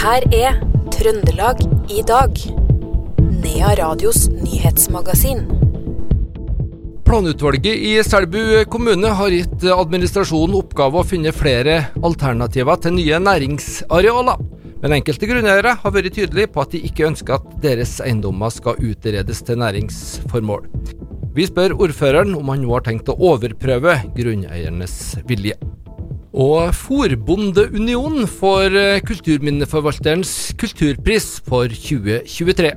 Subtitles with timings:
[0.00, 0.54] her er
[0.94, 1.58] Trøndelag
[1.92, 2.38] i dag.
[3.42, 5.42] Nea Radios nyhetsmagasin.
[7.04, 8.40] Planutvalget i Selbu
[8.72, 11.74] kommune har gitt administrasjonen oppgave å finne flere
[12.06, 14.40] alternativer til nye næringsarealer.
[14.80, 18.80] Men enkelte grunneiere har vært tydelige på at de ikke ønsker at deres eiendommer skal
[18.80, 20.64] utredes til næringsformål.
[21.36, 24.96] Vi spør ordføreren om han nå har tenkt å overprøve grunneiernes
[25.28, 25.60] vilje.
[26.30, 28.76] Og Forbondeunionen får
[29.08, 32.70] Kulturminneforvalterens kulturpris for 2023.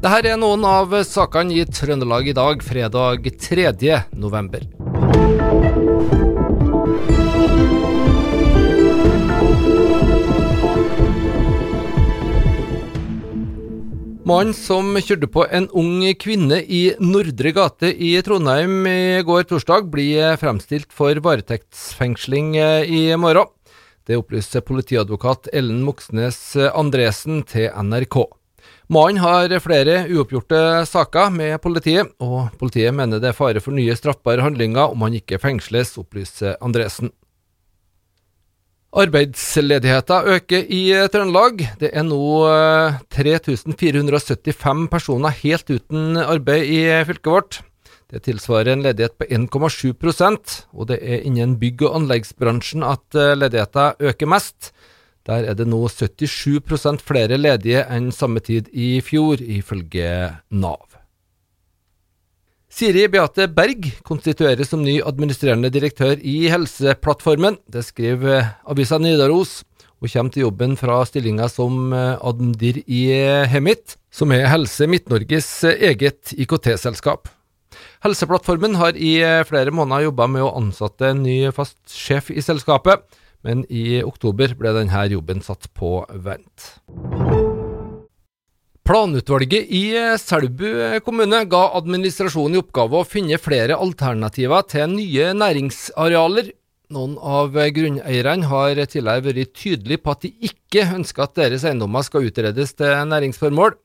[0.00, 3.74] Dette er noen av sakene i Trøndelag i dag, fredag 3.
[4.14, 4.62] november.
[14.30, 19.88] Mannen som kjørte på en ung kvinne i Nordre gate i Trondheim i går torsdag,
[19.90, 23.50] blir fremstilt for varetektsfengsling i morgen.
[24.06, 26.38] Det opplyser politiadvokat Ellen Moxnes
[26.70, 28.20] Andresen til NRK.
[28.94, 33.98] Mannen har flere uoppgjorte saker med politiet, og politiet mener det er fare for nye
[33.98, 37.10] straffbare handlinger om han ikke fengsles, opplyser Andresen.
[38.90, 41.60] Arbeidsledigheten øker i Trøndelag.
[41.78, 42.18] Det er nå
[43.14, 47.60] 3475 personer helt uten arbeid i fylket vårt.
[48.10, 53.94] Det tilsvarer en ledighet på 1,7% og det er innen bygg- og anleggsbransjen at ledigheten
[54.10, 54.72] øker mest.
[55.22, 60.89] Der er det nå 77% flere ledige enn samme tid i fjor, ifølge Nav.
[62.70, 67.58] Siri Beate Berg konstitueres som ny administrerende direktør i Helseplattformen.
[67.66, 69.64] Det skriver avisa Nidaros.
[70.00, 73.02] Hun kommer til jobben fra stillinga som admdir i
[73.50, 77.28] Hemit, som er Helse Midt-Norges eget IKT-selskap.
[78.06, 79.18] Helseplattformen har i
[79.50, 83.02] flere måneder jobba med å ansette en ny fast sjef i selskapet,
[83.44, 86.70] men i oktober ble denne jobben satt på vent.
[88.90, 90.66] Planutvalget i Selbu
[91.06, 96.48] kommune ga administrasjonen i oppgave å finne flere alternativer til nye næringsarealer.
[96.90, 102.02] Noen av grunneierne har tidligere vært tydelige på at de ikke ønsker at deres eiendommer
[102.02, 103.78] skal utredes til næringsformål.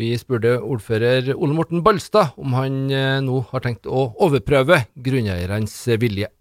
[0.00, 2.86] Vi spurte ordfører Ole Morten Balstad om han
[3.28, 6.32] nå har tenkt å overprøve grunneiernes vilje.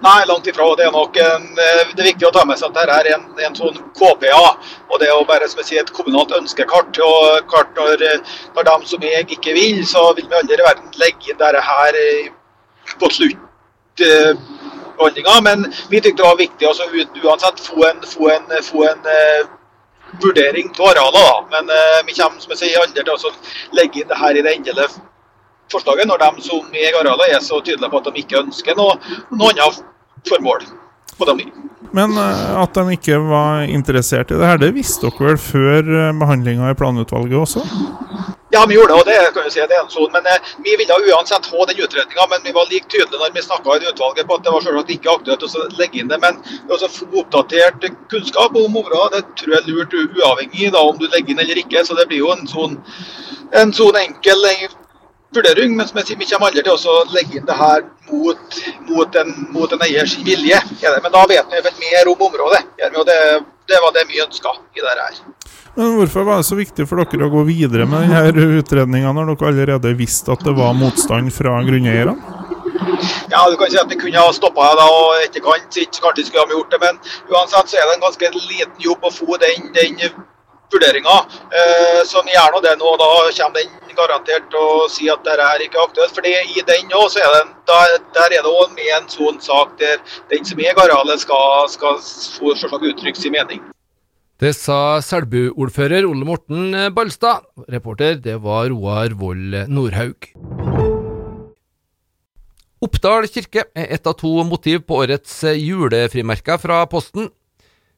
[0.00, 0.76] Nei, langt ifra.
[0.76, 3.24] Det er nok en, det er viktig å ta med seg at dette er en,
[3.46, 4.46] en sånn KPA.
[4.88, 6.92] og Det er jo bare si, et kommunalt ønskekart.
[7.04, 7.20] og
[7.52, 7.96] kart Når,
[8.56, 11.60] når de som jeg ikke vil, så vil vi aldri i verden legge inn dette
[11.68, 11.92] her
[13.00, 15.34] på sluttbehandlinga.
[15.46, 15.58] Men
[15.92, 16.74] vi syntes det var viktig å
[17.26, 19.02] uansett få en, få en, få en
[20.18, 21.36] vurdering av arealer.
[21.52, 23.16] Men uh, vi kommer som jeg sier, aldri til å
[23.78, 24.88] legge inn det her i det endelige
[25.72, 28.98] forslaget, når de som eier arealet er så tydelige på at de ikke ønsker noe,
[29.34, 29.82] noe annet
[30.28, 30.68] formål.
[31.20, 31.40] på dem.
[31.92, 35.90] Men uh, at de ikke var interessert i det her, det visste dere vel før
[36.20, 37.64] behandlinga i planutvalget også?
[38.52, 40.48] Ja, vi gjorde det, og det kan vi si, det er en sånn, men eh,
[40.66, 43.86] Vi ville uansett ha den utredninga, men vi var like tydelige når vi snakka i
[43.92, 46.18] utvalget på at det var selvsagt ikke aktuelt å legge inn det.
[46.24, 50.98] Men å få oppdatert kunnskap om området det tror jeg er lurt uavhengig da, om
[50.98, 51.84] du legger inn eller ikke.
[51.86, 52.74] Så det blir jo en sånn,
[53.60, 54.50] en sånn enkel
[55.34, 55.76] vurdering.
[55.76, 59.20] Men som jeg sier, vi kommer aldri til å legge inn det her mot, mot,
[59.22, 60.60] en, mot en eiers vilje.
[60.80, 62.64] Men da vet vi mer om området.
[62.90, 63.20] og det,
[63.70, 65.22] det var det vi ønska i dette her.
[65.74, 69.34] Men Hvorfor var det så viktig for dere å gå videre med denne utredninga, når
[69.34, 72.16] dere allerede visste at det var motstand fra grunneierne?
[73.30, 76.42] Ja, du kan si at Vi kunne ha stoppa det og etterkant ikke kanskje skulle
[76.42, 76.98] ha gjort det, men
[77.30, 79.96] uansett så er det en ganske liten jobb å få den, den
[80.72, 81.16] vurderinga.
[81.60, 85.24] Eh, så vi gjør nå det nå, og da kommer den garantert å si at
[85.26, 86.14] dette er ikke aktuelt.
[86.14, 89.40] fordi i den òg, så er det, der, der er det òg med en sånn
[89.44, 90.00] sak der
[90.32, 93.62] den som er arealet skal, skal få uttrykke sin mening.
[94.40, 97.44] Det sa Selbu-ordfører Ole Morten Balstad.
[97.68, 100.30] Reporter det var Roar Vold Nordhaug.
[102.80, 107.28] Oppdal kirke er ett av to motiv på årets julefrimerker fra Posten.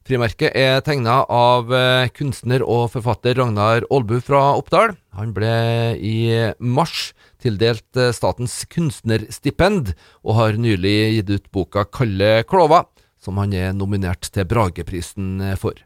[0.03, 1.69] Frimerket er tegna av
[2.17, 4.97] kunstner og forfatter Ragnar Aalbu fra Oppdal.
[5.15, 5.53] Han ble
[5.95, 6.17] i
[6.59, 7.13] mars
[7.43, 9.93] tildelt statens kunstnerstipend,
[10.27, 12.83] og har nylig gitt ut boka Kalde klova,
[13.23, 15.79] som han er nominert til Brageprisen for.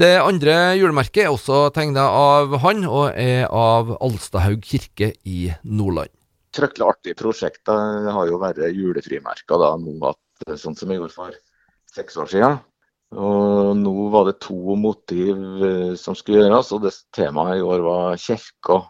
[0.00, 6.12] Det andre julemerket er også tegna av han, og er av Alstahaug kirke i Nordland.
[6.56, 7.64] Fryktelig artig prosjekt.
[7.64, 10.12] Det har jo vært julefrimerker da nå
[10.56, 11.36] sånn som jeg gjorde for
[11.92, 12.60] seks år siden.
[13.10, 15.34] Og nå var det to motiv
[15.66, 18.84] eh, som skulle gjøres, og det temaet i år var kirka.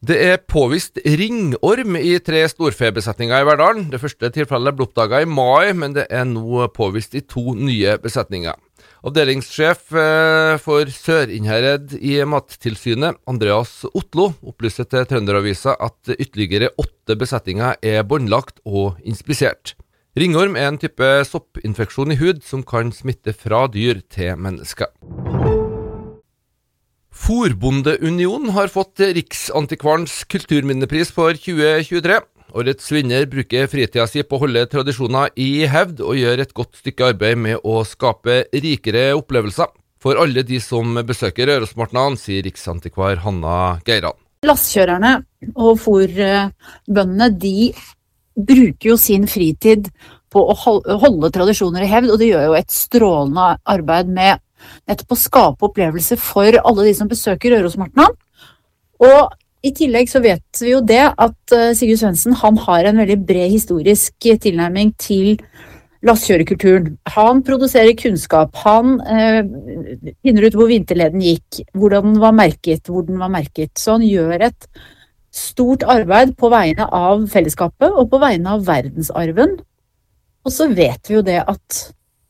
[0.00, 3.90] Det er påvist ringorm i tre storfebesetninger i Verdalen.
[3.92, 7.98] Det første tilfellet ble oppdaga i mai, men det er nå påvist i to nye
[8.00, 8.56] besetninger.
[9.04, 17.76] Avdelingssjef eh, for Sør-Innherred i Mattilsynet, Andreas Otlo, opplyser til Trønderavisa at ytterligere åtte besetninger
[17.84, 19.76] er båndlagt og inspisert.
[20.18, 24.90] Ringorm er en type soppinfeksjon i hud som kan smitte fra dyr til mennesker.
[27.14, 32.16] Forbondeunionen har fått Riksantikvarens kulturminnepris for 2023.
[32.58, 36.80] Årets vinner bruker fritida si på å holde tradisjoner i hevd, og gjør et godt
[36.80, 39.70] stykke arbeid med å skape rikere opplevelser
[40.02, 44.18] for alle de som besøker Rørosmartnan, sier riksantikvar Hanna Geiran.
[44.48, 45.20] Lastkjørerne
[45.52, 47.56] og fòrbøndene de
[48.46, 49.90] bruker jo sin fritid
[50.30, 54.42] på å holde tradisjoner i hevd, og de gjør jo et strålende arbeid med
[54.88, 58.14] nettopp å skape opplevelser for alle de som besøker Rørosmartnan.
[59.00, 59.32] Og
[59.66, 63.50] i tillegg så vet vi jo det at uh, Sigurd Svendsen har en veldig bred
[63.52, 65.34] historisk tilnærming til
[66.06, 66.94] lastkjørekulturen.
[67.16, 68.54] Han produserer kunnskap.
[68.64, 69.42] Han eh,
[70.24, 73.74] finner ut hvor vinterleden gikk, hvordan den var merket, hvor den var merket.
[73.76, 74.68] Så han gjør et
[75.30, 79.58] stort arbeid på vegne av fellesskapet og på vegne av verdensarven.
[80.46, 81.80] Og så vet vi jo det at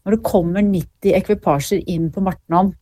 [0.04, 2.74] når det kommer 90 ekvipasjer inn på Martnan,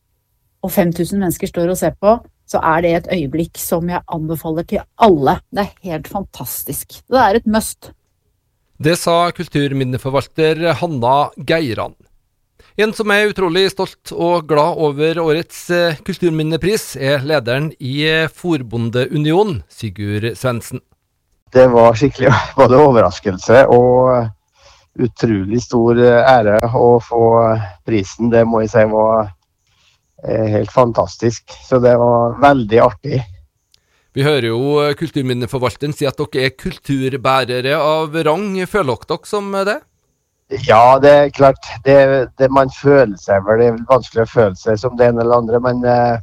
[0.59, 2.17] og 5000 mennesker står og ser på,
[2.49, 5.37] så er det et øyeblikk som jeg anbefaler til alle.
[5.53, 6.99] Det er helt fantastisk.
[7.07, 7.91] Det er et must.
[8.79, 11.95] Det sa kulturminneforvalter Hanna Geiran.
[12.79, 18.29] En som er utrolig stolt og glad over årets eh, kulturminnepris, er lederen i eh,
[18.31, 20.79] Forbondeunionen, Sigurd Svendsen.
[21.51, 27.25] Det var skikkelig både overraskelse og utrolig stor eh, ære å få
[27.83, 28.31] prisen.
[28.31, 29.33] Det må jeg si var
[30.23, 31.51] helt fantastisk.
[31.67, 33.19] Så det var veldig artig.
[34.15, 38.55] Vi hører jo eh, kulturminneforvalteren si at dere er kulturbærere av rang.
[38.67, 39.77] Føler dere dere som det?
[40.49, 41.65] Ja, det er klart.
[41.85, 45.21] Det, det man føler seg vel, det er vanskelig å føle seg som det ene
[45.21, 45.59] eller andre.
[45.61, 46.15] Men eh,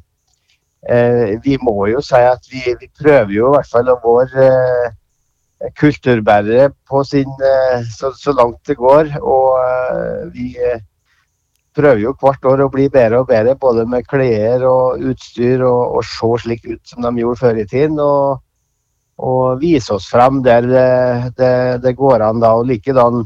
[0.91, 4.49] eh, vi må jo si at vi, vi prøver jo i hvert fall å være
[4.51, 9.13] eh, kulturbærere på sin, eh, så, så, langt det går.
[9.23, 10.49] Og eh, vi
[11.79, 16.01] prøver jo hvert år å bli bedre og bedre, både med klær og utstyr, og,
[16.01, 18.03] og se slik ut som de gjorde før i tiden.
[18.03, 18.43] Og,
[19.23, 20.93] og vise oss frem der det,
[21.39, 21.55] det,
[21.87, 23.23] det går an da, og likedan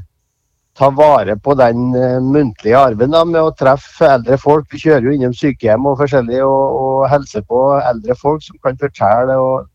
[0.79, 4.69] ta vare på den uh, muntlige arven da, med å treffe eldre folk.
[4.73, 8.79] Vi kjører jo innom sykehjem og forskjellig og, og hilser på eldre folk som kan
[8.81, 9.69] fortelle og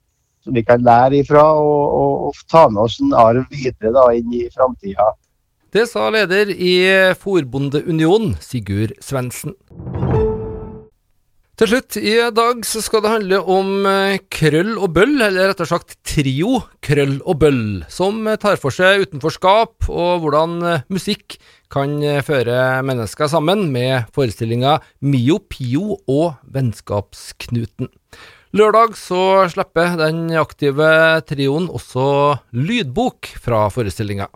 [0.45, 4.09] som vi kan lære ifra, og, og, og ta med oss en arv videre da,
[4.13, 5.09] inn i framtida.
[5.75, 6.75] Det sa leder i
[7.19, 9.57] Forbondeunionen, Sigurd Svendsen.
[11.55, 15.69] Til slutt i dag så skal det handle om eh, krøll og bøll, eller rettere
[15.69, 21.37] sagt trio krøll og bøll, som tar for seg utenforskap og hvordan eh, musikk
[21.71, 27.87] kan eh, føre mennesker sammen med forestillinga Mio Pio og Vennskapsknuten.
[28.51, 30.91] Lørdag så slipper den aktive
[31.23, 32.09] trioen også
[32.51, 34.27] lydbok fra forestillinga.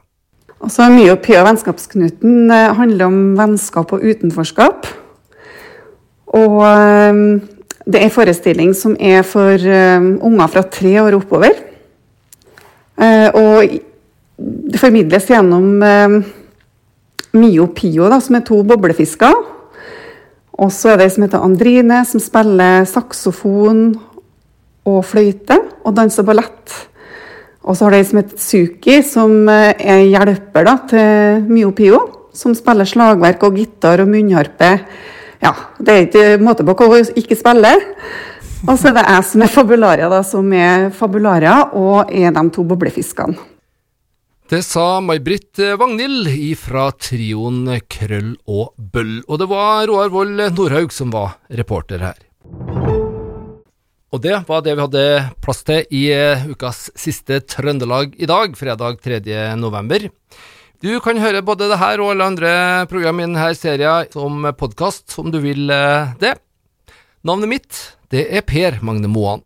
[0.64, 2.48] Altså, Pio og vennskapsknuten
[2.80, 4.88] handler om vennskap og utenforskap.
[6.38, 7.22] Og eh,
[7.90, 11.66] det er en forestilling som er for eh, unger fra tre år oppover.
[13.00, 13.78] Og
[14.36, 15.80] det formidles gjennom
[17.32, 19.38] Mio Pio, da, som er to boblefisker.
[20.60, 23.84] Og så er det ei som heter Andrine, som spiller saksofon
[24.90, 26.74] og fløyte og danser ballett.
[27.64, 32.02] Og så har det ei som heter Suki, som eh, er hjelper da, til Myopio.
[32.36, 34.76] Som spiller slagverk og gitar og munnharpe.
[35.44, 37.86] Ja, det er ikke måte på hvor hun ikke spiller.
[38.68, 42.44] Og så er det jeg som er Fabularia, da, som er Fabularia og er de
[42.52, 43.40] to boblefiskene.
[44.50, 46.26] Det sa May-Britt Vagnhild
[46.58, 49.20] fra trioen Krøll og Bøll.
[49.30, 52.18] Og det var Roar Vold Nordhaug som var reporter her.
[54.10, 55.04] Og det var det vi hadde
[55.46, 56.08] plass til i
[56.50, 59.22] ukas siste Trøndelag i dag, fredag 3.
[59.62, 60.10] november.
[60.80, 62.52] Du kan høre både det her og alle andre
[62.88, 66.38] program i denne serien som podkast, om du vil eh, det.
[67.28, 67.82] Navnet mitt,
[68.16, 69.44] det er Per Magne Moan.